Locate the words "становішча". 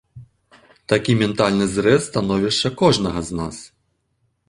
2.09-2.75